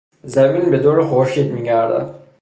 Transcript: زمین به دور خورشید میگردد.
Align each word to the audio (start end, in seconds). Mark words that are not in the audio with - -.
زمین 0.23 0.71
به 0.71 0.77
دور 0.77 1.03
خورشید 1.05 1.51
میگردد. 1.53 2.15